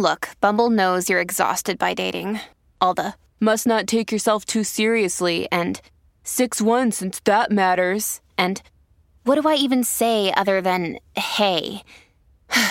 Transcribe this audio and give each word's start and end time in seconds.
Look, 0.00 0.28
Bumble 0.40 0.70
knows 0.70 1.10
you're 1.10 1.20
exhausted 1.20 1.76
by 1.76 1.92
dating. 1.92 2.38
All 2.80 2.94
the 2.94 3.14
must 3.40 3.66
not 3.66 3.88
take 3.88 4.12
yourself 4.12 4.44
too 4.44 4.62
seriously 4.62 5.48
and 5.50 5.80
6 6.22 6.62
1 6.62 6.92
since 6.92 7.18
that 7.24 7.50
matters. 7.50 8.20
And 8.38 8.62
what 9.24 9.40
do 9.40 9.48
I 9.48 9.56
even 9.56 9.82
say 9.82 10.32
other 10.32 10.60
than 10.60 11.00
hey? 11.16 11.82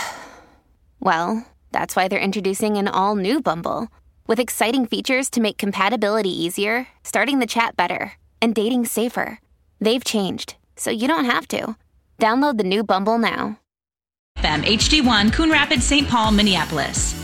well, 1.01 1.45
that's 1.73 1.97
why 1.97 2.07
they're 2.07 2.17
introducing 2.17 2.77
an 2.77 2.87
all 2.87 3.17
new 3.17 3.41
Bumble 3.41 3.89
with 4.25 4.39
exciting 4.39 4.85
features 4.85 5.29
to 5.31 5.41
make 5.41 5.57
compatibility 5.57 6.31
easier, 6.31 6.87
starting 7.03 7.39
the 7.39 7.45
chat 7.45 7.75
better, 7.75 8.13
and 8.41 8.55
dating 8.55 8.85
safer. 8.85 9.41
They've 9.81 10.13
changed, 10.15 10.55
so 10.77 10.91
you 10.91 11.09
don't 11.09 11.25
have 11.25 11.45
to. 11.49 11.75
Download 12.19 12.57
the 12.57 12.63
new 12.63 12.85
Bumble 12.85 13.17
now. 13.17 13.59
FM 14.37 14.63
HD1 14.63 15.33
Coon 15.33 15.49
Rapids, 15.49 15.83
St. 15.83 16.07
Paul, 16.07 16.31
Minneapolis. 16.31 17.16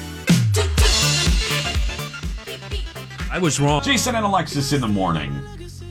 I 3.33 3.39
was 3.39 3.59
wrong. 3.59 3.81
Jason 3.81 4.13
and 4.13 4.23
Alexis 4.23 4.73
in 4.73 4.81
the 4.81 4.87
morning. 4.87 5.35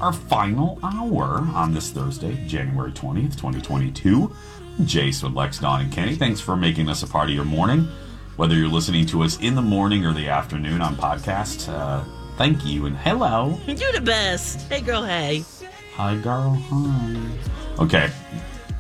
Our 0.01 0.13
final 0.13 0.79
hour 0.85 1.45
on 1.55 1.75
this 1.75 1.91
Thursday, 1.91 2.37
January 2.47 2.93
20th, 2.93 3.33
2022. 3.33 4.33
Jace 4.83 5.25
with 5.25 5.33
Lex, 5.33 5.59
Dawn, 5.59 5.81
and 5.81 5.93
Kenny. 5.93 6.15
Thanks 6.15 6.41
for 6.41 6.57
making 6.57 6.89
us 6.89 7.03
a 7.03 7.07
part 7.09 7.31
of 7.31 7.35
your 7.35 7.45
morning. 7.45 7.89
Whether 8.37 8.55
you're 8.55 8.69
listening 8.69 9.07
to 9.07 9.25
us 9.25 9.41
in 9.41 9.57
the 9.57 9.63
morning 9.63 10.07
or 10.07 10.13
the 10.13 10.29
afternoon 10.29 10.81
on 10.81 10.95
podcast, 10.95 11.69
uh, 11.69 12.05
thank 12.37 12.65
you 12.65 12.87
and 12.87 12.97
hello. 12.97 13.59
You're 13.67 13.93
the 13.93 14.01
best. 14.01 14.69
Hey, 14.69 14.81
girl, 14.81 15.03
hey. 15.03 15.45
Hi, 15.97 16.17
girl. 16.19 16.55
Hi. 16.71 17.17
Okay, 17.81 18.09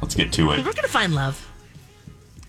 let's 0.01 0.15
get 0.15 0.33
to 0.35 0.53
it. 0.53 0.59
We're 0.59 0.63
going 0.63 0.77
to 0.77 0.89
find 0.89 1.17
love. 1.17 1.52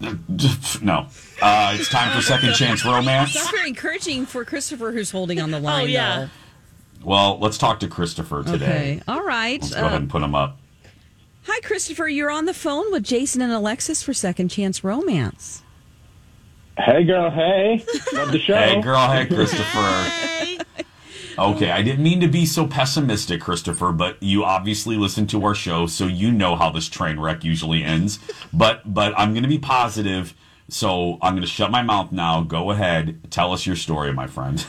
No. 0.81 1.07
Uh, 1.41 1.75
it's 1.79 1.89
time 1.89 2.15
for 2.15 2.21
Second 2.21 2.53
Chance 2.55 2.83
Romance. 2.85 3.35
It's 3.35 3.43
not 3.45 3.53
very 3.53 3.69
encouraging 3.69 4.25
for 4.25 4.43
Christopher, 4.45 4.91
who's 4.91 5.11
holding 5.11 5.39
on 5.39 5.51
the 5.51 5.59
line. 5.59 5.83
Oh, 5.83 5.85
yeah. 5.85 6.27
Well, 7.03 7.37
let's 7.39 7.57
talk 7.57 7.79
to 7.81 7.87
Christopher 7.87 8.43
today. 8.43 8.65
Okay. 8.65 9.01
All 9.07 9.23
right. 9.23 9.61
Let's 9.61 9.73
go 9.73 9.81
ahead 9.81 9.93
Uh, 9.93 9.97
and 9.97 10.09
put 10.09 10.21
him 10.21 10.35
up. 10.35 10.57
hi, 11.43 11.59
Christopher. 11.61 12.07
You're 12.07 12.31
on 12.31 12.45
the 12.45 12.53
phone 12.53 12.91
with 12.91 13.03
Jason 13.03 13.41
and 13.41 13.51
Alexis 13.51 14.01
for 14.03 14.13
Second 14.13 14.49
Chance 14.49 14.83
Romance. 14.83 15.63
Hey, 16.77 17.03
girl. 17.03 17.29
Hey, 17.29 17.85
love 18.13 18.31
the 18.31 18.39
show. 18.45 18.55
Hey, 18.55 18.81
girl. 18.81 19.07
Hey, 19.11 19.25
Christopher. 19.25 20.52
Okay, 21.37 21.71
I 21.71 21.81
didn't 21.81 22.03
mean 22.03 22.19
to 22.21 22.27
be 22.27 22.45
so 22.45 22.67
pessimistic, 22.67 23.41
Christopher, 23.41 23.91
but 23.91 24.21
you 24.21 24.43
obviously 24.43 24.97
listen 24.97 25.27
to 25.27 25.43
our 25.45 25.55
show, 25.55 25.87
so 25.87 26.05
you 26.05 26.31
know 26.31 26.55
how 26.55 26.69
this 26.69 26.87
train 26.87 27.19
wreck 27.19 27.43
usually 27.43 27.83
ends. 27.83 28.19
But 28.51 28.93
but 28.93 29.13
I'm 29.17 29.31
going 29.31 29.43
to 29.43 29.49
be 29.49 29.59
positive, 29.59 30.33
so 30.69 31.17
I'm 31.21 31.33
going 31.33 31.41
to 31.41 31.47
shut 31.47 31.71
my 31.71 31.81
mouth 31.81 32.11
now. 32.11 32.41
Go 32.41 32.71
ahead, 32.71 33.31
tell 33.31 33.51
us 33.53 33.65
your 33.65 33.75
story, 33.75 34.13
my 34.13 34.27
friend. 34.27 34.65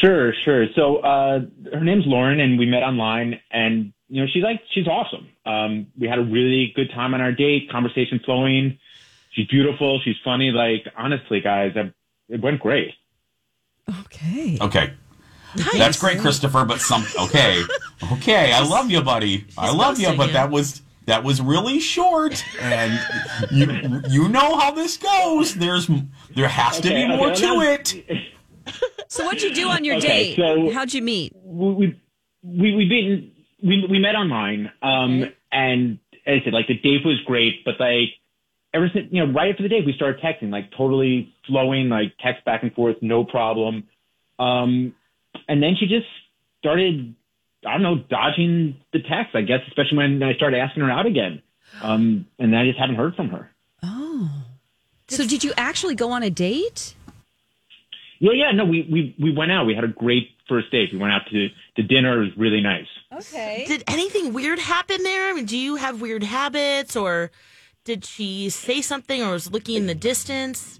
Sure, 0.00 0.32
sure. 0.44 0.66
So 0.74 0.98
uh, 0.98 1.40
her 1.72 1.84
name's 1.84 2.06
Lauren, 2.06 2.40
and 2.40 2.58
we 2.58 2.66
met 2.66 2.82
online, 2.82 3.40
and 3.50 3.92
you 4.08 4.22
know 4.22 4.28
she's 4.32 4.42
like 4.42 4.60
she's 4.72 4.86
awesome. 4.86 5.28
Um, 5.44 5.88
we 5.98 6.06
had 6.06 6.18
a 6.18 6.24
really 6.24 6.72
good 6.76 6.90
time 6.94 7.14
on 7.14 7.20
our 7.20 7.32
date, 7.32 7.70
conversation 7.70 8.20
flowing. 8.24 8.78
She's 9.32 9.48
beautiful. 9.48 10.00
She's 10.04 10.16
funny. 10.24 10.50
Like 10.50 10.86
honestly, 10.96 11.40
guys, 11.40 11.72
I, 11.76 11.92
it 12.28 12.40
went 12.40 12.60
great. 12.60 12.94
Okay. 14.00 14.58
okay, 14.60 14.92
that's 15.78 15.98
great, 15.98 16.18
Christopher. 16.20 16.64
But 16.64 16.80
some 16.80 17.04
okay, 17.20 17.62
okay. 18.12 18.52
I 18.52 18.62
love 18.62 18.90
you, 18.90 19.02
buddy. 19.02 19.46
I 19.56 19.72
love 19.72 19.98
you, 19.98 20.14
but 20.16 20.32
that 20.34 20.50
was 20.50 20.82
that 21.06 21.24
was 21.24 21.40
really 21.40 21.80
short, 21.80 22.44
and 22.60 23.00
you 23.50 24.02
you 24.10 24.28
know 24.28 24.58
how 24.58 24.72
this 24.72 24.96
goes. 24.98 25.54
There's 25.54 25.88
there 26.34 26.48
has 26.48 26.80
to 26.80 26.88
be 26.88 27.08
more 27.08 27.30
okay, 27.30 27.40
to 27.40 27.46
I'm 27.48 27.62
it. 27.62 27.94
So 29.08 29.24
what'd 29.24 29.42
you 29.42 29.54
do 29.54 29.68
on 29.70 29.84
your 29.84 29.96
Okay, 29.96 30.34
date? 30.34 30.36
so- 30.36 30.70
How'd 30.72 30.92
you 30.92 31.00
meet? 31.00 31.32
we 31.42 31.72
we 31.74 32.00
we 32.42 32.74
we 32.76 32.88
been 32.88 33.32
we 33.62 33.86
we 33.88 33.98
met 33.98 34.14
online, 34.14 34.70
um, 34.82 35.32
and 35.50 35.98
as 36.26 36.40
I 36.42 36.44
said, 36.44 36.52
like 36.52 36.66
the 36.66 36.74
date 36.74 37.06
was 37.06 37.18
great, 37.24 37.64
but 37.64 37.80
like 37.80 38.10
ever 38.74 38.88
since 38.92 39.08
you 39.10 39.24
know 39.24 39.32
right 39.32 39.50
after 39.50 39.62
the 39.62 39.68
date 39.68 39.86
we 39.86 39.92
started 39.92 40.20
texting, 40.20 40.50
like 40.50 40.70
totally 40.76 41.34
flowing, 41.46 41.88
like 41.88 42.14
text 42.22 42.44
back 42.44 42.62
and 42.62 42.72
forth, 42.74 42.96
no 43.00 43.24
problem. 43.24 43.88
Um, 44.38 44.94
and 45.48 45.62
then 45.62 45.74
she 45.78 45.86
just 45.86 46.06
started, 46.60 47.14
I 47.66 47.72
don't 47.72 47.82
know, 47.82 47.96
dodging 47.96 48.76
the 48.92 49.00
text. 49.00 49.34
I 49.34 49.42
guess, 49.42 49.60
especially 49.68 49.98
when 49.98 50.22
I 50.22 50.34
started 50.34 50.58
asking 50.58 50.82
her 50.82 50.90
out 50.90 51.06
again. 51.06 51.42
Um, 51.82 52.26
and 52.38 52.52
then 52.52 52.60
I 52.60 52.66
just 52.66 52.78
haven't 52.78 52.96
heard 52.96 53.14
from 53.14 53.28
her. 53.30 53.50
Oh. 53.82 54.30
So 55.08 55.26
did 55.26 55.42
you 55.44 55.52
actually 55.56 55.94
go 55.94 56.10
on 56.10 56.22
a 56.22 56.30
date? 56.30 56.94
Yeah, 58.20 58.32
yeah, 58.32 58.50
no, 58.52 58.64
we 58.64 58.86
we 58.90 59.14
we 59.18 59.34
went 59.34 59.52
out. 59.52 59.64
We 59.64 59.74
had 59.74 59.84
a 59.84 59.88
great 59.88 60.30
first 60.48 60.70
date. 60.70 60.90
We 60.92 60.98
went 60.98 61.12
out 61.12 61.22
to 61.30 61.48
to 61.76 61.82
dinner. 61.82 62.22
It 62.22 62.26
was 62.26 62.36
really 62.36 62.60
nice. 62.60 62.86
Okay. 63.12 63.64
Did 63.66 63.84
anything 63.86 64.32
weird 64.32 64.58
happen 64.58 65.02
there? 65.02 65.30
I 65.30 65.34
mean, 65.34 65.44
do 65.44 65.56
you 65.56 65.76
have 65.76 66.00
weird 66.00 66.24
habits 66.24 66.96
or 66.96 67.30
did 67.88 68.04
she 68.04 68.50
say 68.50 68.82
something 68.82 69.22
or 69.22 69.32
was 69.32 69.50
looking 69.50 69.74
in 69.76 69.86
the 69.86 69.94
distance? 69.94 70.78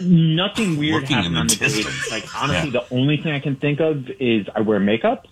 Nothing 0.00 0.78
weird 0.78 1.02
Looking 1.02 1.18
in 1.18 1.22
happened 1.24 1.36
the 1.36 1.40
on 1.40 1.46
the 1.48 1.54
date. 1.56 1.60
distance. 1.60 2.10
Like 2.10 2.24
honestly, 2.42 2.70
Yeah. 2.70 2.80
the 2.88 2.94
only 2.94 3.18
thing 3.18 3.32
I 3.32 3.38
can 3.38 3.56
think 3.56 3.80
of 3.80 4.08
is 4.18 4.46
I 4.56 4.62
wear 4.62 4.80
makeup, 4.80 5.26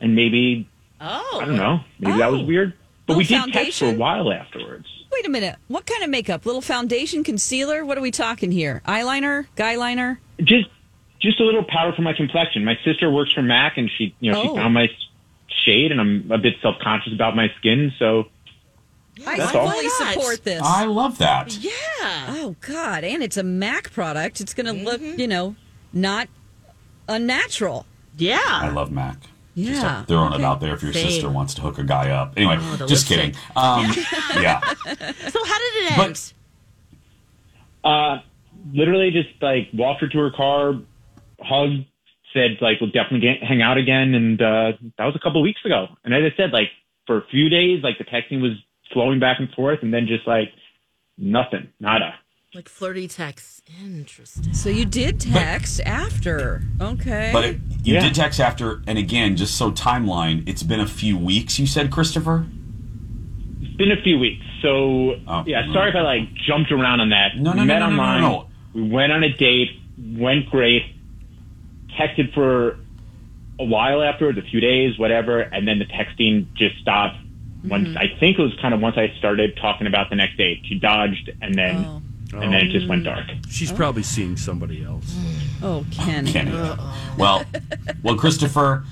and 0.00 0.14
maybe 0.16 0.66
Oh. 1.02 1.40
I 1.42 1.44
don't 1.44 1.56
know. 1.56 1.80
Maybe 2.00 2.16
that 2.16 2.32
was 2.32 2.40
Oh. 2.40 2.44
weird. 2.46 2.72
But 3.06 3.18
we 3.18 3.24
Little 3.24 3.44
did 3.46 3.52
text 3.52 3.78
for 3.78 3.84
a 3.84 3.88
foundation? 3.88 3.98
while 3.98 4.32
afterwards. 4.32 4.86
Wait 5.12 5.26
a 5.26 5.28
minute. 5.28 5.56
What 5.68 5.84
kind 5.84 6.02
of 6.02 6.08
makeup? 6.08 6.46
Little 6.46 6.62
foundation, 6.62 7.22
concealer? 7.22 7.84
What 7.84 7.98
are 7.98 8.00
we 8.00 8.10
talking 8.10 8.50
here? 8.52 8.80
Eyeliner? 8.88 9.46
Guy 9.54 9.76
liner? 9.76 10.18
Just 10.42 10.68
just 11.20 11.38
a 11.40 11.44
little 11.44 11.64
powder 11.64 11.92
for 11.94 12.00
my 12.02 12.14
complexion. 12.14 12.64
My 12.64 12.78
sister 12.84 13.10
works 13.10 13.32
for 13.34 13.42
Mac, 13.42 13.76
and 13.76 13.90
she 13.98 14.14
you 14.20 14.32
know 14.32 14.40
Oh. 14.40 14.42
she 14.44 14.56
found 14.56 14.72
my 14.72 14.88
shade, 15.66 15.92
and 15.92 16.00
I'm 16.00 16.30
a 16.32 16.38
bit 16.38 16.54
self 16.62 16.78
conscious 16.78 17.12
about 17.12 17.36
my 17.36 17.50
skin. 17.58 17.92
So 17.98 18.28
I 19.26 19.36
That's 19.38 19.54
all. 19.54 19.70
fully 19.70 19.88
support 19.88 20.44
this. 20.44 20.60
I 20.62 20.84
love 20.84 21.18
that. 21.18 21.56
Yeah. 21.56 21.70
Oh 22.02 22.56
God! 22.60 23.04
And 23.04 23.22
it's 23.22 23.36
a 23.36 23.42
Mac 23.42 23.92
product. 23.92 24.40
It's 24.40 24.52
going 24.54 24.66
to 24.66 24.72
look, 24.72 25.00
Mm-hmm. 25.00 25.20
you 25.20 25.26
know, 25.26 25.54
not 25.92 26.28
unnatural. 27.08 27.86
Yeah. 28.18 28.38
I 28.44 28.66
Yeah. 28.66 28.72
love 28.72 28.90
Mac. 28.90 29.16
Just 29.56 29.82
Yeah. 29.82 29.98
uh, 30.00 30.04
throwing 30.04 30.34
it 30.34 30.42
out 30.44 30.60
there 30.60 30.74
if 30.74 30.82
your 30.82 30.92
Same. 30.92 31.08
sister 31.08 31.30
wants 31.30 31.54
to 31.54 31.62
hook 31.62 31.78
a 31.78 31.84
guy 31.84 32.10
up. 32.10 32.34
Anyway, 32.36 32.56
Oh, 32.60 32.76
the 32.76 32.86
just 32.86 33.08
lipstick. 33.10 33.34
kidding. 33.34 33.36
Um, 33.56 33.86
yeah. 34.42 34.60
So 35.30 35.44
how 35.44 35.58
did 35.58 35.74
it 35.86 35.92
But- 35.96 36.06
end? 36.06 36.32
uh, 37.84 38.18
literally 38.72 39.10
just 39.10 39.30
like 39.40 39.68
walked 39.72 40.00
her 40.02 40.08
to 40.08 40.18
her 40.18 40.30
car, 40.30 40.74
hugged, 41.40 41.86
said 42.34 42.58
like 42.60 42.80
we'll 42.80 42.90
definitely 42.90 43.20
get, 43.20 43.42
hang 43.42 43.62
out 43.62 43.78
again, 43.78 44.14
and 44.14 44.42
uh, 44.42 44.72
that 44.98 45.04
was 45.06 45.14
a 45.16 45.20
couple 45.20 45.40
weeks 45.42 45.60
ago. 45.64 45.86
And 46.04 46.12
as 46.14 46.22
I 46.32 46.36
said, 46.36 46.50
like 46.52 46.68
for 47.06 47.18
a 47.18 47.26
few 47.30 47.48
days, 47.48 47.82
like 47.82 47.96
the 47.98 48.04
texting 48.04 48.42
was 48.42 48.52
flowing 48.92 49.18
back 49.20 49.38
and 49.38 49.50
forth, 49.50 49.80
and 49.82 49.92
then 49.92 50.06
just 50.06 50.26
like 50.26 50.50
nothing, 51.18 51.68
nada. 51.80 52.14
Like 52.54 52.68
flirty 52.68 53.06
texts. 53.08 53.60
Interesting. 53.84 54.54
So 54.54 54.68
you 54.70 54.84
did 54.86 55.20
text 55.20 55.80
after. 55.84 56.62
Okay. 56.80 57.30
But 57.32 57.44
it, 57.44 57.56
you 57.82 57.94
Yeah. 57.94 58.00
did 58.00 58.14
text 58.14 58.40
after, 58.40 58.82
and 58.86 58.96
again, 58.98 59.36
just 59.36 59.56
so 59.56 59.70
timeline, 59.72 60.48
it's 60.48 60.62
been 60.62 60.80
a 60.80 60.86
few 60.86 61.18
weeks, 61.18 61.58
you 61.58 61.66
said, 61.66 61.90
Christopher? 61.90 62.46
It's 63.60 63.76
been 63.76 63.90
a 63.92 64.00
few 64.02 64.18
weeks, 64.18 64.44
so 64.62 65.16
Oh, 65.26 65.44
yeah. 65.46 65.66
no. 65.66 65.74
Sorry 65.74 65.90
if 65.90 65.96
I 65.96 66.00
like 66.02 66.32
jumped 66.46 66.72
around 66.72 67.00
on 67.00 67.10
that. 67.10 67.36
No, 67.36 67.52
no, 67.52 67.62
we 67.62 67.66
no, 67.66 67.74
met 67.74 67.78
no, 67.80 67.90
no, 67.90 67.96
no, 67.96 68.20
no. 68.20 68.46
We 68.72 68.88
went 68.88 69.12
on 69.12 69.22
a 69.22 69.32
date, 69.32 69.70
went 69.98 70.48
great. 70.48 70.82
Texted 71.98 72.32
for 72.32 72.78
a 73.58 73.64
while 73.64 74.02
afterwards, 74.02 74.38
a 74.38 74.42
few 74.42 74.60
days, 74.60 74.98
whatever, 74.98 75.40
and 75.40 75.66
then 75.66 75.78
the 75.78 75.86
texting 75.86 76.46
just 76.54 76.78
stopped. 76.80 77.16
Once 77.64 77.88
Mm-hmm. 77.88 77.98
I 77.98 78.16
think 78.20 78.38
it 78.38 78.42
was 78.42 78.54
kind 78.60 78.74
of 78.74 78.80
once 78.80 78.96
I 78.96 79.12
started 79.18 79.56
talking 79.56 79.86
about 79.86 80.10
the 80.10 80.16
next 80.16 80.36
date, 80.36 80.62
she 80.64 80.78
dodged, 80.78 81.30
and 81.42 81.54
then 81.54 82.02
Oh. 82.34 82.40
and 82.40 82.52
then 82.52 82.66
it 82.66 82.70
just 82.72 82.88
went 82.88 83.04
dark. 83.04 83.24
She's 83.48 83.70
probably 83.70 84.02
seeing 84.02 84.36
somebody 84.36 84.84
else. 84.84 85.16
oh, 85.62 85.86
Ken. 85.92 86.26
Kenny. 86.26 86.50
Well, 87.16 87.44
well, 88.02 88.14
Christopher, 88.16 88.84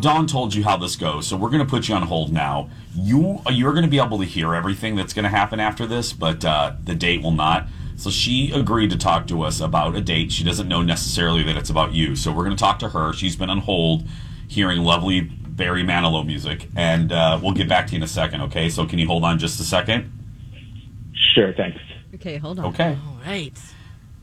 Dawn 0.00 0.26
told 0.26 0.54
you 0.54 0.64
how 0.64 0.78
this 0.78 0.96
goes, 0.96 1.26
so 1.26 1.36
we're 1.36 1.50
going 1.50 1.62
to 1.64 1.68
put 1.68 1.88
you 1.88 1.94
on 1.94 2.02
hold 2.02 2.32
now. 2.32 2.70
You 2.94 3.40
you're 3.50 3.72
going 3.72 3.84
to 3.84 3.90
be 3.90 3.98
able 3.98 4.18
to 4.18 4.24
hear 4.24 4.54
everything 4.54 4.96
that's 4.96 5.12
going 5.12 5.24
to 5.24 5.28
happen 5.28 5.60
after 5.60 5.84
this, 5.86 6.14
but 6.14 6.42
uh, 6.42 6.72
the 6.82 6.94
date 6.94 7.22
will 7.22 7.32
not. 7.32 7.66
So 7.96 8.08
she 8.10 8.50
agreed 8.54 8.90
to 8.90 8.96
talk 8.96 9.26
to 9.26 9.42
us 9.42 9.60
about 9.60 9.94
a 9.94 10.00
date. 10.00 10.32
She 10.32 10.42
doesn't 10.44 10.68
know 10.68 10.80
necessarily 10.80 11.42
that 11.42 11.56
it's 11.56 11.68
about 11.70 11.92
you. 11.92 12.16
So 12.16 12.32
we're 12.32 12.44
going 12.44 12.56
to 12.56 12.60
talk 12.60 12.78
to 12.78 12.90
her. 12.90 13.12
She's 13.12 13.36
been 13.36 13.50
on 13.50 13.58
hold 13.58 14.06
hearing 14.48 14.82
lovely 14.82 15.20
Barry 15.56 15.82
Manilow 15.82 16.24
music, 16.24 16.68
and 16.76 17.10
uh, 17.12 17.40
we'll 17.42 17.52
get 17.54 17.68
back 17.68 17.86
to 17.86 17.92
you 17.92 17.96
in 17.96 18.02
a 18.02 18.06
second, 18.08 18.42
okay? 18.42 18.68
So 18.68 18.86
can 18.86 18.98
you 18.98 19.06
hold 19.06 19.24
on 19.24 19.38
just 19.38 19.58
a 19.58 19.64
second? 19.64 20.12
Sure, 21.34 21.52
thanks. 21.54 21.78
Okay, 22.14 22.36
hold 22.36 22.58
on. 22.58 22.66
Okay. 22.66 22.96
All 23.06 23.18
right. 23.26 23.58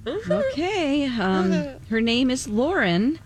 Okay. 0.08 1.06
Um, 1.08 1.52
her 1.90 2.02
name 2.02 2.30
is 2.30 2.48
Lauren. 2.48 3.20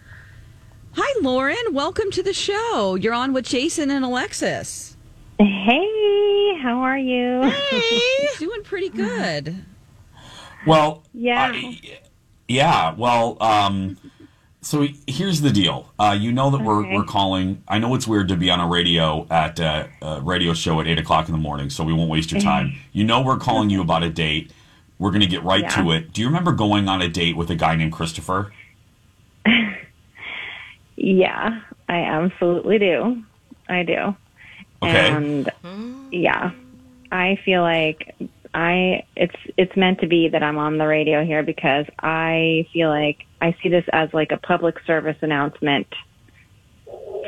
Hi, 0.93 1.19
Lauren. 1.21 1.57
Welcome 1.71 2.09
to 2.11 2.23
the 2.23 2.33
show. 2.33 2.95
You're 2.95 3.13
on 3.13 3.33
with 3.33 3.45
Jason 3.45 3.91
and 3.91 4.05
Alexis. 4.05 4.95
Hey, 5.37 6.57
how 6.61 6.79
are 6.79 6.97
you? 6.97 7.43
Hey, 7.43 7.99
Doing 8.39 8.63
pretty 8.63 8.89
good. 8.89 9.65
Well, 10.65 11.03
Yeah. 11.13 11.51
I- 11.53 11.79
yeah. 12.47 12.93
Well, 12.95 13.35
um, 13.41 13.97
so 14.67 14.85
here's 15.07 15.39
the 15.41 15.49
deal. 15.51 15.89
Uh, 15.97 16.15
you 16.19 16.31
know 16.31 16.49
that 16.49 16.61
we're 16.61 16.81
Okay. 16.81 16.93
we're 16.93 17.03
calling. 17.05 17.63
I 17.67 17.79
know 17.79 17.95
it's 17.95 18.07
weird 18.07 18.27
to 18.27 18.35
be 18.35 18.49
on 18.49 18.59
a 18.59 18.67
radio 18.67 19.25
at 19.31 19.59
uh, 19.59 19.87
a 20.01 20.21
radio 20.21 20.53
show 20.53 20.81
at 20.81 20.87
eight 20.87 20.99
o'clock 20.99 21.27
in 21.27 21.31
the 21.31 21.37
morning, 21.39 21.69
so 21.69 21.83
we 21.83 21.93
won't 21.93 22.09
waste 22.09 22.31
your 22.31 22.41
time. 22.41 22.75
You 22.91 23.03
know 23.05 23.21
we're 23.21 23.37
calling 23.37 23.69
you 23.69 23.81
about 23.81 24.03
a 24.03 24.09
date. 24.09 24.51
We're 24.99 25.11
going 25.11 25.21
to 25.21 25.27
get 25.27 25.43
right 25.43 25.69
to 25.71 25.91
it. 25.91 26.11
Do 26.11 26.21
you 26.21 26.27
remember 26.27 26.51
going 26.51 26.89
on 26.89 27.01
a 27.01 27.07
date 27.07 27.37
with 27.37 27.49
a 27.49 27.55
guy 27.55 27.75
named 27.75 27.93
Christopher? 27.93 28.51
Yeah, 30.99 31.61
I 31.87 31.99
absolutely 31.99 32.79
do. 32.79 33.21
I 33.69 33.83
do. 33.83 34.15
Okay. 34.81 35.09
And 35.11 35.51
yeah, 36.11 36.51
I 37.11 37.37
feel 37.45 37.61
like 37.61 38.15
I 38.55 39.03
it's 39.15 39.35
it's 39.57 39.75
meant 39.77 39.99
to 40.01 40.07
be 40.07 40.29
that 40.29 40.41
I'm 40.41 40.57
on 40.57 40.79
the 40.79 40.87
radio 40.87 41.23
here 41.23 41.43
because 41.43 41.85
I 41.99 42.65
feel 42.73 42.89
like 42.89 43.26
I 43.41 43.55
see 43.61 43.69
this 43.69 43.85
as 43.93 44.13
like 44.13 44.31
a 44.31 44.37
public 44.37 44.75
service 44.85 45.17
announcement 45.21 45.87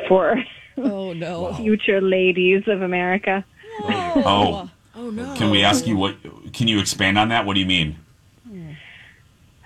for 0.08 0.42
Oh, 0.76 1.12
no. 1.12 1.52
future 1.56 2.00
ladies 2.00 2.64
of 2.66 2.82
America. 2.82 3.44
Oh, 3.84 4.70
Oh 4.94 5.10
no. 5.10 5.34
can 5.36 5.50
we 5.50 5.62
ask 5.62 5.86
you 5.86 5.96
what? 5.96 6.16
Can 6.52 6.68
you 6.68 6.80
expand 6.80 7.16
on 7.18 7.28
that? 7.28 7.46
What 7.46 7.54
do 7.54 7.60
you 7.60 7.66
mean? 7.66 7.96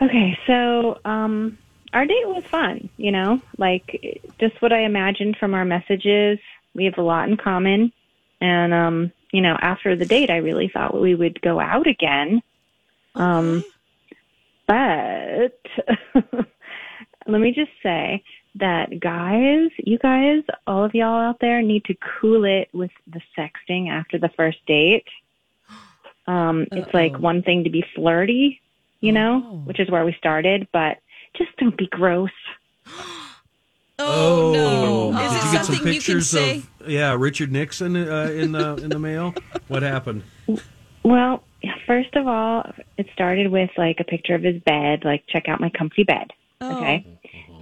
Okay, 0.03 0.37
so 0.47 0.99
um, 1.05 1.57
our 1.93 2.05
date 2.05 2.27
was 2.29 2.45
fun, 2.45 2.91
you 2.97 3.13
know, 3.13 3.41
like 3.59 4.21
just 4.41 4.61
what 4.61 4.73
I 4.73 4.81
imagined 4.81 5.37
from 5.37 5.55
our 5.55 5.65
messages. 5.65 6.39
We 6.75 6.85
have 6.87 6.99
a 6.99 7.03
lot 7.03 7.29
in 7.29 7.37
common. 7.37 7.93
And, 8.41 8.75
um, 8.75 9.13
you 9.33 9.41
know, 9.41 9.57
after 9.61 9.95
the 9.97 10.05
date, 10.05 10.31
I 10.31 10.39
really 10.39 10.69
thought 10.69 11.01
we 11.01 11.15
would 11.15 11.41
go 11.41 11.61
out 11.61 11.87
again. 11.87 12.43
Um, 13.15 13.65
but 14.67 15.59
let 17.27 17.41
me 17.41 17.53
just 17.53 17.71
say 17.83 18.23
that, 18.57 19.01
guys, 19.01 19.71
you 19.79 19.99
guys, 19.99 20.43
all 20.67 20.85
of 20.85 20.95
y'all 20.95 21.21
out 21.21 21.39
there 21.41 21.61
need 21.63 21.85
to 21.87 21.95
cool 22.21 22.45
it 22.45 22.69
with 22.73 22.91
the 23.07 23.21
sexting 23.37 23.89
after 23.91 24.19
the 24.19 24.31
first 24.37 24.59
date. 24.67 25.07
Um, 26.27 26.67
it's 26.73 26.95
like 26.95 27.19
one 27.19 27.43
thing 27.43 27.65
to 27.65 27.71
be 27.71 27.85
flirty, 27.95 28.61
you 29.01 29.13
know, 29.13 29.63
which 29.65 29.79
is 29.81 29.91
where 29.91 30.05
we 30.05 30.15
started, 30.19 30.67
but 30.73 30.99
just 31.37 31.55
don't 31.59 31.77
be 31.77 31.87
gross. 31.89 32.31
Oh, 33.97 34.53
no. 34.53 35.13
Did 35.17 35.27
Is 35.27 35.33
it 35.33 35.35
you 35.47 35.53
get 35.53 35.65
some 35.65 35.75
something 35.75 35.75
you 35.75 35.83
can 35.83 35.93
pictures 35.93 36.29
say? 36.31 36.57
of 36.81 36.89
yeah 36.91 37.15
Richard 37.17 37.53
Nixon 37.53 37.95
uh, 37.97 38.25
in 38.35 38.51
the 38.51 38.75
in 38.83 38.91
the 38.91 38.99
mail? 38.99 39.35
What 39.69 39.83
happened? 39.85 40.25
Well, 41.05 41.45
first 41.87 42.15
of 42.17 42.27
all, 42.27 42.71
it 42.99 43.07
started 43.13 43.51
with 43.51 43.71
like 43.77 43.99
a 44.01 44.05
picture 44.05 44.35
of 44.35 44.43
his 44.43 44.61
bed, 44.63 45.05
like 45.05 45.25
check 45.29 45.49
out 45.49 45.61
my 45.61 45.71
comfy 45.71 46.05
bed. 46.05 46.31
Oh. 46.61 46.77
Okay. 46.79 47.07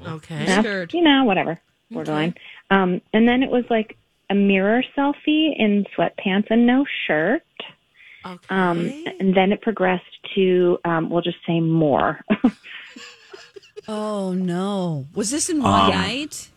Okay. 0.07 0.45
That's, 0.47 0.95
you 0.95 1.03
know, 1.03 1.25
whatever. 1.25 1.59
Borderline. 1.91 2.35
Um, 2.71 3.01
and 3.13 3.29
then 3.29 3.43
it 3.43 3.51
was 3.51 3.65
like 3.71 3.97
a 4.31 4.35
mirror 4.35 4.83
selfie 4.97 5.55
in 5.59 5.85
sweatpants 5.97 6.47
and 6.51 6.67
no 6.67 6.85
shirt. 7.07 7.43
Okay. 8.25 8.47
Um, 8.55 8.91
and 9.21 9.37
then 9.37 9.53
it 9.53 9.61
progressed 9.63 10.05
to, 10.35 10.79
um, 10.85 11.11
we'll 11.11 11.23
just 11.23 11.39
say 11.47 11.61
more. 11.61 12.21
Oh, 13.89 14.33
no. 14.33 15.07
Was 15.15 15.31
this 15.31 15.49
in 15.51 15.61
one 15.63 15.73
Um, 15.87 15.91
night? 15.91 16.49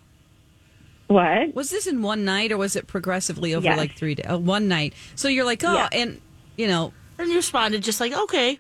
what? 1.08 1.56
Was 1.56 1.72
this 1.72 1.88
in 1.88 2.02
one 2.04 2.24
night 2.24 2.52
or 2.52 2.58
was 2.58 2.76
it 2.76 2.86
progressively 2.88 3.56
over 3.56 3.64
Yes. 3.66 3.78
like 3.78 3.96
three 3.96 4.16
days? 4.16 4.26
Oh, 4.30 4.38
one 4.38 4.68
night. 4.68 4.94
So 5.16 5.28
you're 5.28 5.46
like, 5.46 5.64
oh, 5.64 5.74
Yeah. 5.74 5.90
and, 5.92 6.22
you 6.56 6.68
know, 6.68 6.94
and 7.18 7.30
you 7.30 7.36
responded 7.36 7.84
just 7.84 8.00
like, 8.00 8.14
okay, 8.14 8.60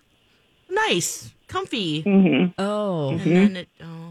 nice, 0.70 1.32
comfy. 1.48 2.04
oh. 2.58 3.10
And 3.12 3.20
then 3.22 3.56
it, 3.58 3.70
oh, 3.84 4.10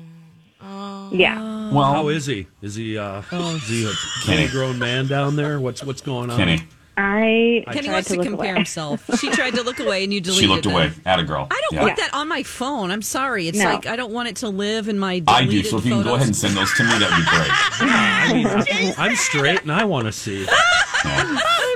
oh. 0.62 1.10
Yeah. 1.12 1.70
Well, 1.72 1.92
How 1.92 2.08
is 2.08 2.26
he? 2.26 2.46
Is 2.62 2.74
he 2.74 2.96
uh, 2.98 3.22
Oh, 3.32 3.56
is 3.56 3.68
he 3.68 3.86
a 3.86 3.92
Kenny. 4.24 4.48
grown 4.48 4.78
man 4.78 5.06
down 5.06 5.36
there? 5.36 5.58
What's 5.60 5.82
what's 5.84 6.00
going 6.00 6.30
on? 6.30 6.36
Kenny, 6.36 6.62
I 6.96 7.64
Kenny 7.72 7.88
wants 7.90 8.08
to 8.08 8.14
to 8.14 8.20
look 8.20 8.28
compare 8.28 8.50
away. 8.50 8.54
himself. 8.56 9.08
She 9.18 9.28
tried 9.30 9.54
to 9.54 9.62
look 9.62 9.80
away 9.80 10.04
and 10.04 10.12
you 10.12 10.20
deleted 10.20 10.42
she 10.42 10.46
looked 10.48 10.62
them. 10.64 10.72
away. 10.74 10.92
At 11.04 11.18
a 11.18 11.24
girl. 11.24 11.48
I 11.50 11.54
don't 11.70 11.72
Yeah. 11.78 11.82
want 11.82 11.96
that 11.96 12.14
on 12.14 12.28
my 12.28 12.42
phone. 12.44 12.90
I'm 12.90 13.02
sorry. 13.02 13.48
It's 13.48 13.58
No. 13.58 13.64
like 13.64 13.86
I 13.86 13.96
don't 13.96 14.12
want 14.12 14.28
it 14.28 14.36
to 14.36 14.48
live 14.48 14.88
in 14.88 14.98
my 14.98 15.22
I 15.26 15.44
do. 15.44 15.62
So 15.64 15.78
if 15.78 15.84
you 15.86 15.92
can 15.94 16.02
go 16.04 16.14
ahead 16.14 16.26
and 16.28 16.36
send 16.36 16.56
those 16.56 16.72
to 16.74 16.84
me, 16.84 16.90
that'd 16.90 17.08
be 17.16 17.24
great. 17.30 17.50
I 17.80 18.32
mean, 18.80 18.94
I'm 18.96 19.16
straight 19.16 19.62
and 19.62 19.72
I 19.72 19.84
want 19.84 20.06
to 20.06 20.12
see. 20.12 20.46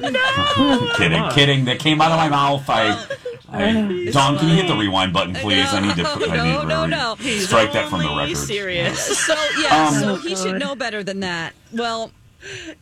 No. 0.00 0.88
Kidding, 0.96 1.28
kidding. 1.30 1.64
That 1.66 1.78
came 1.80 2.00
out 2.00 2.10
of 2.12 2.16
my 2.18 2.28
mouth. 2.28 2.64
I, 2.68 2.92
I 3.50 3.72
Don, 4.12 4.38
can 4.38 4.48
you 4.48 4.54
hit 4.54 4.68
the 4.68 4.76
rewind 4.76 5.12
button, 5.12 5.34
please? 5.34 5.66
I 5.72 5.80
need 5.80 5.96
to. 5.96 6.06
I 6.08 6.14
need 6.16 6.52
No, 6.52 6.60
to 6.62 6.66
no, 6.66 6.82
re- 6.84 6.88
no. 6.88 7.38
Strike 7.40 7.72
that 7.72 7.88
from 7.88 8.02
the 8.02 8.08
Only 8.08 8.24
record. 8.32 8.36
Serious. 8.46 9.18
So 9.26 9.34
yeah, 9.60 9.88
Um, 9.88 9.94
so 9.94 10.16
he 10.16 10.36
should 10.36 10.58
know 10.60 10.74
better 10.74 11.02
than 11.02 11.20
that. 11.20 11.52
Well, 11.72 12.10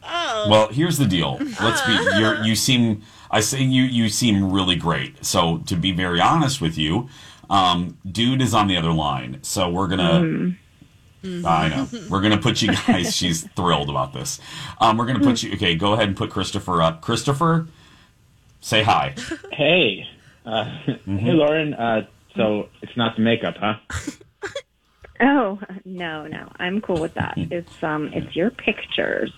Well, 0.02 0.68
here's 0.68 0.98
the 0.98 1.06
deal. 1.06 1.38
Let's 1.60 1.82
be. 1.86 1.92
You're, 2.18 2.44
you 2.44 2.54
seem. 2.54 3.02
I 3.30 3.40
say 3.40 3.62
you. 3.62 3.82
You 3.82 4.08
seem 4.08 4.52
really 4.52 4.76
great. 4.76 5.24
So 5.24 5.58
to 5.66 5.76
be 5.76 5.92
very 5.92 6.20
honest 6.20 6.60
with 6.60 6.78
you, 6.78 7.08
um, 7.50 7.98
dude 8.10 8.42
is 8.42 8.54
on 8.54 8.68
the 8.68 8.76
other 8.76 8.92
line. 8.92 9.38
So 9.42 9.68
we're 9.68 9.88
gonna. 9.88 10.54
I 11.44 11.68
know. 11.68 11.88
We're 12.08 12.20
gonna 12.20 12.38
put 12.38 12.62
you 12.62 12.72
guys. 12.72 13.14
She's 13.20 13.46
thrilled 13.56 13.90
about 13.90 14.12
this. 14.12 14.38
Um, 14.80 14.96
we're 14.96 15.06
gonna 15.06 15.20
put 15.20 15.42
you. 15.42 15.52
Okay, 15.54 15.74
go 15.74 15.94
ahead 15.94 16.08
and 16.08 16.16
put 16.16 16.30
Christopher 16.30 16.80
up. 16.82 17.00
Christopher, 17.00 17.66
say 18.60 18.82
hi. 18.82 19.14
Hey, 19.52 20.06
uh, 20.44 20.64
hey, 20.86 21.32
Lauren. 21.32 21.74
Uh, 21.74 22.06
so 22.36 22.68
it's 22.82 22.96
not 22.96 23.16
the 23.16 23.22
makeup, 23.22 23.56
huh? 23.58 23.76
Oh, 25.20 25.58
no, 25.85 26.26
no. 26.26 26.50
I'm 26.58 26.80
cool 26.80 27.00
with 27.00 27.14
that. 27.14 27.35
It's, 27.37 27.82
um, 27.82 28.11
it's 28.12 28.35
your 28.37 28.50
pictures. 28.50 29.32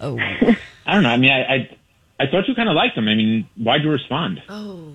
oh, 0.00 0.18
I 0.86 0.94
don't 0.94 1.02
know. 1.02 1.10
I 1.10 1.16
mean, 1.16 1.30
I 1.30 1.54
I, 1.54 1.78
I 2.20 2.26
thought 2.30 2.48
you 2.48 2.54
kind 2.54 2.68
of 2.68 2.74
liked 2.74 2.94
them. 2.96 3.08
I 3.08 3.14
mean, 3.14 3.48
why'd 3.56 3.82
you 3.82 3.90
respond? 3.90 4.42
Oh. 4.48 4.92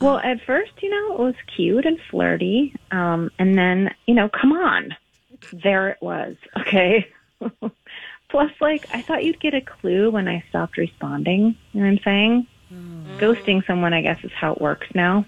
Well, 0.00 0.18
at 0.18 0.38
first, 0.44 0.72
you 0.82 0.90
know, 0.90 1.14
it 1.14 1.20
was 1.20 1.34
cute 1.56 1.86
and 1.86 1.98
flirty. 2.10 2.74
Um, 2.90 3.30
and 3.38 3.56
then, 3.56 3.94
you 4.06 4.14
know, 4.14 4.28
come 4.28 4.52
on. 4.52 4.96
There 5.52 5.88
it 5.90 5.98
was. 6.00 6.36
Okay. 6.60 7.06
Plus, 8.28 8.50
like, 8.60 8.86
I 8.94 9.02
thought 9.02 9.24
you'd 9.24 9.40
get 9.40 9.52
a 9.52 9.60
clue 9.60 10.10
when 10.10 10.26
I 10.26 10.42
stopped 10.48 10.78
responding. 10.78 11.54
You 11.72 11.80
know 11.80 11.86
what 11.86 11.92
I'm 11.92 11.98
saying? 12.02 12.46
Ghosting 13.18 13.66
someone, 13.66 13.92
I 13.92 14.00
guess, 14.00 14.24
is 14.24 14.30
how 14.32 14.52
it 14.54 14.60
works 14.60 14.86
now. 14.94 15.26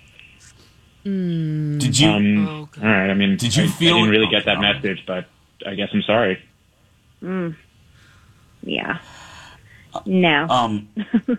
Did 1.04 1.98
you? 2.00 2.08
Um, 2.08 2.48
Oh, 2.48 2.68
God. 2.72 2.84
all 2.84 2.90
right. 2.90 3.10
I 3.10 3.14
mean, 3.14 3.36
Did 3.36 3.54
you 3.54 3.64
I, 3.64 3.66
feel- 3.68 3.94
I 3.94 3.98
didn't 3.98 4.10
really 4.10 4.30
get 4.30 4.46
that 4.46 4.58
message, 4.60 5.04
but 5.06 5.26
I 5.66 5.74
guess 5.74 5.88
I'm 5.92 6.02
sorry. 6.02 6.42
Yeah. 8.62 8.98
No. 10.06 10.46
um. 10.48 10.88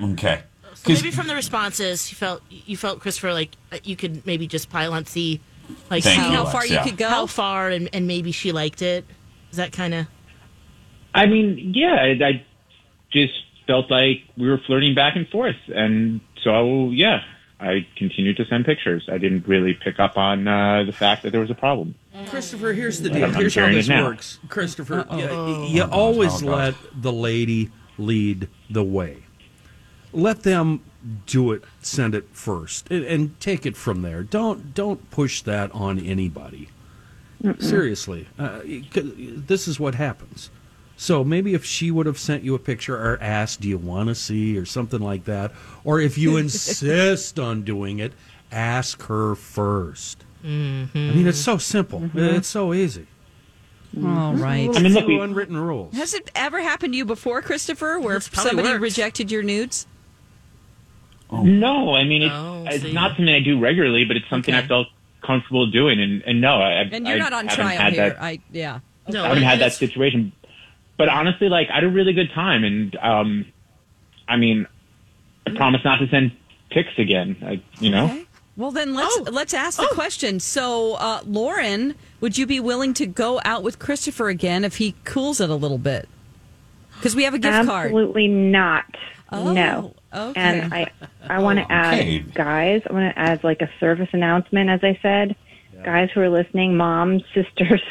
Okay. 0.00 0.42
So 0.74 0.88
'Cause- 0.88 1.02
maybe 1.02 1.14
from 1.14 1.26
the 1.28 1.34
responses, 1.34 2.10
you 2.10 2.16
felt 2.16 2.42
you 2.50 2.76
felt 2.78 2.98
Christopher 3.00 3.32
like 3.34 3.50
uh, 3.70 3.76
you 3.84 3.94
could 3.94 4.24
maybe 4.26 4.46
just 4.48 4.70
pile 4.70 4.94
on 4.94 5.04
see, 5.04 5.38
like 5.90 6.02
Thank 6.02 6.18
see 6.20 6.28
how 6.34 6.40
Lex, 6.44 6.52
far 6.52 6.66
you 6.66 6.72
yeah. 6.74 6.82
could 6.84 6.96
go. 6.96 7.08
how 7.08 7.26
far 7.26 7.68
and, 7.68 7.90
and 7.92 8.06
maybe 8.06 8.32
she 8.32 8.50
liked 8.52 8.80
it. 8.82 9.04
Is 9.50 9.58
that 9.58 9.70
kind 9.70 9.92
of 9.94 10.06
I 11.14 11.26
mean, 11.26 11.72
yeah, 11.74 11.94
I, 11.94 12.24
I 12.24 12.44
just 13.12 13.34
felt 13.66 13.90
like 13.90 14.22
we 14.36 14.48
were 14.48 14.58
flirting 14.66 14.94
back 14.94 15.14
and 15.14 15.28
forth, 15.28 15.56
and 15.68 16.20
so 16.42 16.88
yeah, 16.90 17.20
I 17.62 17.86
continued 17.96 18.36
to 18.38 18.44
send 18.46 18.64
pictures. 18.64 19.08
I 19.10 19.18
didn't 19.18 19.46
really 19.46 19.74
pick 19.74 20.00
up 20.00 20.16
on 20.16 20.48
uh, 20.48 20.82
the 20.84 20.92
fact 20.92 21.22
that 21.22 21.30
there 21.30 21.40
was 21.40 21.50
a 21.50 21.54
problem. 21.54 21.94
Christopher, 22.26 22.72
here's 22.72 23.00
the 23.00 23.10
I'm- 23.10 23.18
deal. 23.18 23.24
I'm 23.28 23.34
Here's 23.34 23.54
how 23.54 23.66
this 23.68 23.88
works. 23.88 24.38
Christopher, 24.48 25.06
you, 25.12 25.64
you 25.66 25.82
always 25.84 26.42
Oh, 26.42 26.46
let 26.46 26.74
the 26.94 27.12
lady 27.12 27.70
lead 27.98 28.48
the 28.68 28.82
way. 28.84 29.18
Let 30.12 30.42
them 30.42 30.82
do 31.26 31.52
it, 31.52 31.62
send 31.80 32.14
it 32.14 32.28
first, 32.32 32.90
and, 32.90 33.04
and 33.04 33.40
take 33.40 33.64
it 33.64 33.76
from 33.76 34.02
there. 34.02 34.22
Don't 34.22 34.74
don't 34.74 35.10
push 35.10 35.40
that 35.42 35.70
on 35.72 35.98
anybody. 35.98 36.68
Seriously, 37.58 38.28
uh, 38.38 38.60
this 38.64 39.66
is 39.66 39.80
what 39.80 39.94
happens. 39.96 40.50
So 41.02 41.24
maybe 41.24 41.52
if 41.54 41.64
she 41.64 41.90
would 41.90 42.06
have 42.06 42.16
sent 42.16 42.44
you 42.44 42.54
a 42.54 42.60
picture 42.60 42.96
or 42.96 43.18
asked, 43.20 43.60
"Do 43.60 43.68
you 43.68 43.76
want 43.76 44.08
to 44.08 44.14
see?" 44.14 44.56
or 44.56 44.64
something 44.64 45.00
like 45.00 45.24
that, 45.24 45.50
or 45.82 45.98
if 45.98 46.16
you 46.16 46.36
insist 46.44 47.40
on 47.40 47.62
doing 47.62 47.98
it, 47.98 48.12
ask 48.52 49.02
her 49.02 49.34
1st 49.34 50.16
Mm-hmm. 50.44 50.98
I 50.98 51.12
mean, 51.12 51.26
it's 51.26 51.40
so 51.40 51.56
simple. 51.56 52.00
Mm-hmm. 52.00 52.18
It's 52.18 52.48
so 52.48 52.72
easy. 52.72 53.06
Mm-hmm. 53.96 54.06
All 54.06 54.32
mm-hmm. 54.32 54.42
right. 54.42 54.76
I 54.76 54.80
mean, 54.80 54.92
look, 54.92 55.06
Few 55.06 55.18
we, 55.18 55.24
unwritten 55.24 55.56
rules. 55.56 55.94
Has 55.94 56.14
it 56.14 56.30
ever 56.34 56.60
happened 56.60 56.94
to 56.94 56.96
you 56.96 57.04
before, 57.04 57.42
Christopher, 57.42 58.00
where 58.00 58.20
somebody 58.20 58.68
worked. 58.68 58.80
rejected 58.80 59.30
your 59.30 59.42
nudes? 59.42 59.86
Oh. 61.30 61.42
no, 61.42 61.94
I 61.94 62.04
mean, 62.04 62.22
it's, 62.22 62.34
Oh, 62.34 62.64
it's 62.66 62.92
not 62.92 63.16
something 63.16 63.28
I 63.28 63.40
do 63.40 63.60
regularly, 63.60 64.04
but 64.04 64.16
it's 64.16 64.28
something 64.28 64.54
Okay. 64.54 64.64
I 64.64 64.68
felt 64.68 64.88
comfortable 65.24 65.66
doing. 65.68 66.00
And, 66.00 66.22
and 66.22 66.40
no, 66.40 66.60
I, 66.60 66.82
And 66.82 67.06
you're 67.06 67.16
I 67.16 67.18
not 67.18 67.32
on 67.32 67.48
trial 67.48 67.90
here. 67.90 68.10
That, 68.10 68.22
I 68.22 68.40
yeah. 68.50 68.80
No, 69.08 69.24
I 69.24 69.28
haven't 69.28 69.44
had 69.44 69.60
that 69.60 69.72
situation. 69.72 70.32
But 70.98 71.08
honestly, 71.08 71.48
like 71.48 71.68
I 71.70 71.76
had 71.76 71.84
a 71.84 71.88
really 71.88 72.12
good 72.12 72.30
time, 72.34 72.64
and 72.64 72.96
um, 72.96 73.46
I 74.28 74.36
mean, 74.36 74.66
I 75.46 75.50
promise 75.54 75.80
not 75.84 75.96
to 75.98 76.08
send 76.08 76.32
pics 76.70 76.92
again. 76.98 77.36
I, 77.44 77.62
you 77.80 77.90
know, 77.90 78.04
Okay. 78.06 78.26
Well, 78.56 78.70
then 78.70 78.94
let's 78.94 79.16
Oh. 79.18 79.24
let's 79.30 79.54
ask 79.54 79.80
the 79.80 79.88
question. 79.92 80.38
So, 80.38 80.94
uh, 80.94 81.20
Lauren, 81.24 81.94
would 82.20 82.36
you 82.36 82.46
be 82.46 82.60
willing 82.60 82.92
to 82.94 83.06
go 83.06 83.40
out 83.44 83.62
with 83.62 83.78
Christopher 83.78 84.28
again 84.28 84.62
if 84.64 84.76
he 84.76 84.94
cools 85.04 85.40
it 85.40 85.48
a 85.48 85.54
little 85.54 85.78
bit? 85.78 86.06
Because 86.96 87.16
we 87.16 87.24
have 87.24 87.32
a 87.34 87.38
gift 87.38 87.64
card. 87.66 87.86
Absolutely 87.86 88.28
not. 88.28 88.84
Oh, 89.32 89.52
no. 89.54 89.94
okay. 90.14 90.38
And 90.40 90.74
I, 90.74 90.86
I 91.26 91.38
want 91.38 91.58
to 91.60 91.64
Okay. 91.64 92.18
add, 92.18 92.34
guys, 92.34 92.82
I 92.88 92.92
want 92.92 93.12
to 93.14 93.18
add 93.18 93.42
like 93.42 93.62
a 93.62 93.70
service 93.80 94.10
announcement, 94.12 94.68
as 94.68 94.80
I 94.84 94.98
said. 95.00 95.34
Guys 95.82 96.10
who 96.14 96.20
are 96.20 96.28
listening, 96.28 96.76
moms, 96.76 97.22
sisters, 97.34 97.82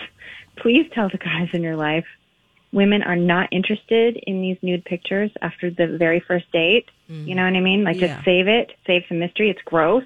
please 0.58 0.86
tell 0.94 1.10
the 1.10 1.18
guys 1.18 1.50
in 1.54 1.64
your 1.64 1.76
life 1.76 2.06
women 2.72 3.04
are 3.04 3.16
not 3.16 3.50
interested 3.52 4.18
in 4.28 4.42
these 4.42 4.58
nude 4.62 4.86
pictures 4.86 5.32
after 5.42 5.70
the 5.70 5.98
very 5.98 6.20
first 6.20 6.52
date. 6.52 6.90
Mm. 7.10 7.28
You 7.28 7.36
know 7.36 7.44
what 7.44 7.56
I 7.56 7.60
mean? 7.60 7.84
Like, 7.84 8.00
Yeah. 8.00 8.08
just 8.16 8.26
save 8.26 8.48
it, 8.48 8.72
save 8.88 9.04
some 9.08 9.20
mystery. 9.20 9.50
It's 9.50 9.62
gross. 9.64 10.04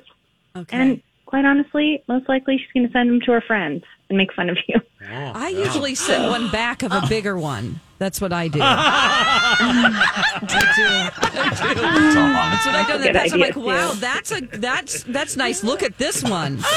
Okay. 0.55 0.77
And 0.77 1.01
quite 1.25 1.45
honestly, 1.45 2.03
most 2.07 2.27
likely 2.29 2.57
she's 2.57 2.71
going 2.73 2.87
to 2.87 2.93
send 2.93 3.09
them 3.09 3.21
to 3.21 3.31
her 3.33 3.41
friends 3.41 3.83
and 4.09 4.17
make 4.17 4.33
fun 4.33 4.49
of 4.49 4.57
you. 4.67 4.79
Oh, 5.03 5.31
I 5.35 5.49
usually 5.49 5.95
send 5.95 6.29
one 6.29 6.49
back 6.51 6.83
of 6.83 6.91
a 6.91 7.01
oh. 7.03 7.07
bigger 7.07 7.37
one. 7.37 7.81
That's 7.97 8.19
what 8.19 8.33
I 8.33 8.47
do. 8.47 8.59
It's 11.45 12.15
all 12.15 12.23
on. 12.23 12.51
That's 12.51 12.65
what 12.65 12.75
I 12.75 12.83
do. 12.87 12.93
in 13.07 13.13
the 13.13 13.33
I'm 13.33 13.39
like, 13.39 13.55
wow, 13.55 13.91
too. 13.91 13.99
that's 13.99 14.31
a 14.31 14.41
that's 14.41 15.03
that's 15.03 15.37
nice. 15.37 15.63
Look 15.63 15.83
at 15.83 15.97
this 15.97 16.23
one. 16.23 16.63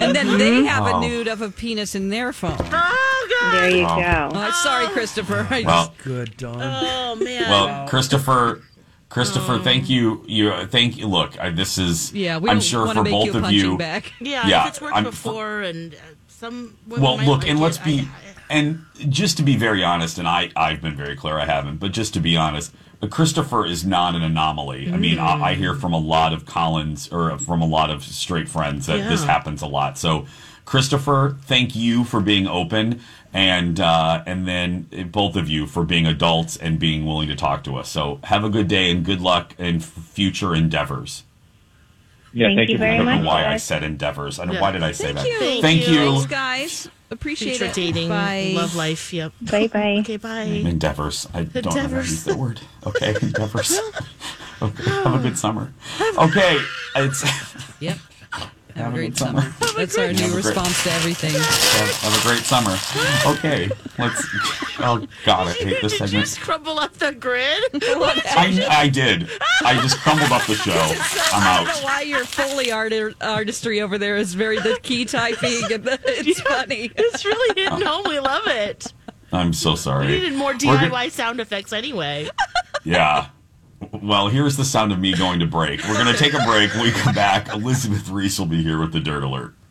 And 0.00 0.16
then 0.16 0.38
they 0.38 0.50
mm-hmm. 0.52 0.66
have 0.66 0.86
a 0.86 0.94
Oh. 0.94 1.00
nude 1.00 1.28
of 1.28 1.42
a 1.42 1.50
penis 1.50 1.94
in 1.94 2.08
their 2.08 2.32
phone. 2.32 2.56
Ah! 2.72 3.09
Oh 3.32 3.38
God! 3.40 3.52
There 3.54 3.70
you 3.76 3.84
Oh. 3.86 3.96
go. 4.32 4.38
Uh, 4.38 4.52
sorry, 4.52 4.86
Christopher. 4.88 5.46
I 5.50 5.62
Well, 5.62 5.94
Good, 6.04 6.36
Don. 6.36 6.60
Oh 6.60 7.16
man! 7.16 7.48
well, 7.50 7.88
Christopher, 7.88 8.62
Christopher, 9.08 9.58
thank 9.58 9.88
you. 9.88 10.24
You 10.26 10.66
thank 10.66 10.96
you. 10.98 11.06
Look, 11.06 11.38
I, 11.40 11.50
this 11.50 11.78
is. 11.78 12.12
yeah, 12.12 12.38
we 12.38 12.48
I'm 12.50 12.56
don't 12.56 12.62
sure 12.62 12.86
want 12.86 12.98
for 12.98 13.04
make 13.04 13.12
both 13.12 13.26
you 13.26 13.32
a 13.32 13.36
of 13.36 13.42
punching 13.44 13.60
you. 13.60 13.78
bag. 13.78 14.12
yeah, 14.20 14.46
yeah, 14.46 14.62
if 14.64 14.68
it's 14.70 14.80
worked 14.80 14.94
I'm- 14.94 15.04
before, 15.04 15.60
and 15.62 15.94
uh, 15.94 15.98
some 16.28 16.76
women 16.86 17.02
Well, 17.02 17.16
might 17.18 17.26
look, 17.26 17.40
like 17.42 17.50
and 17.50 17.58
it. 17.58 17.62
let's 17.62 17.78
be, 17.78 18.00
I- 18.00 18.06
and 18.52 18.84
just 19.08 19.36
to 19.36 19.42
be 19.42 19.56
very 19.56 19.84
honest, 19.84 20.18
and 20.18 20.26
I, 20.26 20.50
I've 20.56 20.80
been 20.80 20.96
very 20.96 21.14
clear, 21.16 21.38
I 21.38 21.44
haven't, 21.44 21.76
but 21.78 21.92
just 21.92 22.14
to 22.14 22.20
be 22.20 22.36
honest, 22.36 22.72
uh, 23.02 23.06
Christopher 23.06 23.64
is 23.64 23.84
not 23.84 24.14
an 24.16 24.22
anomaly. 24.22 24.92
I 24.92 24.96
mean, 24.96 25.18
I, 25.20 25.50
I 25.50 25.54
hear 25.54 25.74
from 25.74 25.92
a 25.92 25.98
lot 25.98 26.32
of 26.32 26.46
Collins 26.46 27.08
or 27.12 27.38
from 27.38 27.62
a 27.62 27.66
lot 27.66 27.90
of 27.90 28.02
straight 28.02 28.48
friends 28.48 28.86
that 28.86 29.08
this 29.08 29.20
Yeah. 29.20 29.26
happens 29.32 29.62
a 29.62 29.66
lot. 29.68 29.98
So, 29.98 30.26
Christopher, 30.70 31.36
thank 31.46 31.74
you 31.74 32.04
for 32.04 32.20
being 32.20 32.46
open, 32.46 33.00
and 33.34 33.80
uh, 33.80 34.22
and 34.24 34.46
then 34.46 34.86
both 35.10 35.34
of 35.34 35.48
you 35.48 35.66
for 35.66 35.82
being 35.84 36.06
adults 36.06 36.56
and 36.56 36.78
being 36.78 37.04
willing 37.04 37.26
to 37.26 37.34
talk 37.34 37.64
to 37.64 37.74
us. 37.74 37.88
So, 37.88 38.20
have 38.22 38.44
a 38.44 38.48
good 38.48 38.68
day 38.68 38.88
and 38.92 39.04
good 39.04 39.20
luck 39.20 39.52
in 39.58 39.76
f- 39.78 39.82
future 39.84 40.54
endeavors. 40.54 41.24
yeah. 42.32 42.46
Thank 42.46 42.58
Thank, 42.58 42.68
you 42.68 42.72
you 42.74 42.78
very 42.78 42.94
I 42.94 42.96
don't 42.98 43.06
know 43.06 43.16
much, 43.16 43.26
why 43.26 43.46
I 43.46 43.56
said 43.56 43.82
endeavors. 43.82 44.38
I 44.38 44.44
don't. 44.44 44.54
Yeah. 44.54 44.60
Why 44.60 44.70
did 44.70 44.84
I 44.84 44.92
say 44.92 45.12
Thank 45.12 45.16
that? 45.16 45.26
you. 45.26 45.38
Thank 45.40 45.62
Thank 45.62 45.88
you. 45.88 45.94
you. 45.94 46.10
Thanks, 46.12 46.26
guys. 46.26 46.88
Appreciate 47.10 47.56
future 47.56 47.64
it. 47.64 47.74
dating, 47.74 48.08
Bye. 48.10 48.52
love 48.54 48.76
life. 48.76 49.12
Yep. 49.12 49.32
Bye 49.42 49.66
bye. 49.66 49.96
Okay, 50.02 50.18
bye. 50.18 50.42
Endeavors. 50.42 51.26
I 51.34 51.42
don't 51.42 51.64
know 51.64 51.70
how 51.72 51.76
to 51.78 51.82
Endeavors. 51.82 52.10
use 52.12 52.24
that 52.26 52.36
word. 52.36 52.60
Okay, 52.86 53.16
endeavors. 53.22 53.76
Okay, 54.62 54.90
have 54.90 55.14
a 55.14 55.18
good 55.18 55.38
summer. 55.38 55.72
Okay, 56.18 56.58
it's 56.96 57.24
Yep. 57.80 57.96
Have, 58.80 58.92
Have 58.92 58.94
a 58.94 58.96
a 58.96 58.98
great 58.98 59.08
good 59.10 59.18
summer. 59.18 59.40
summer. 59.42 59.72
That's 59.76 59.98
our 59.98 60.12
new 60.12 60.24
a 60.24 60.30
great- 60.30 60.44
response 60.44 60.82
to 60.84 60.92
everything. 60.92 61.32
have 61.32 62.18
a 62.18 62.28
great 62.28 62.44
summer. 62.44 62.76
Okay, 63.26 63.70
let's. 63.98 64.26
Oh 64.80 65.06
God, 65.24 65.48
I 65.48 65.52
hate 65.52 65.82
this 65.82 65.92
segment. 65.92 66.10
Did 66.10 66.12
you 66.12 66.20
just 66.20 66.40
scrumble 66.40 66.78
up 66.78 66.94
the 66.94 67.12
grid? 67.12 67.62
I, 67.74 68.66
I 68.70 68.88
did. 68.88 69.28
I 69.62 69.74
just 69.82 69.98
crumbled 69.98 70.32
up 70.32 70.46
the 70.46 70.54
show. 70.54 70.72
I'm 71.36 71.42
out. 71.42 71.60
I 71.60 71.64
don't 71.64 71.82
know 71.82 71.84
why 71.84 72.00
your 72.02 72.24
Foley 72.24 72.72
art- 72.72 72.92
artistry 73.20 73.80
over 73.82 73.98
there 73.98 74.16
is 74.16 74.34
very 74.34 74.58
the 74.58 74.78
key 74.82 75.04
typing. 75.04 75.70
And 75.70 75.84
the, 75.84 76.00
it's 76.04 76.40
funny. 76.40 76.90
it's 76.96 77.24
really 77.24 77.60
hitting 77.60 77.82
uh-huh. 77.82 78.02
home. 78.02 78.04
We 78.08 78.20
love 78.20 78.46
it. 78.46 78.92
I'm 79.32 79.52
so 79.52 79.74
sorry. 79.74 80.06
We 80.06 80.12
needed 80.14 80.34
more 80.34 80.52
We're 80.52 80.58
DIY 80.78 81.10
sound 81.12 81.40
effects 81.40 81.72
anyway. 81.72 82.28
Yeah. 82.84 83.28
Well, 84.02 84.28
here's 84.28 84.56
the 84.56 84.64
sound 84.64 84.92
of 84.92 84.98
me 84.98 85.14
going 85.14 85.40
to 85.40 85.46
break. 85.46 85.82
We're 85.88 85.94
going 85.94 86.14
to 86.14 86.18
take 86.18 86.34
a 86.34 86.44
break. 86.44 86.72
When 86.74 86.82
we 86.82 86.90
come 86.90 87.14
back, 87.14 87.48
Elizabeth 87.48 88.08
Reese 88.08 88.38
will 88.38 88.46
be 88.46 88.62
here 88.62 88.78
with 88.78 88.92
the 88.92 89.00
Dirt 89.00 89.22
Alert. 89.22 89.54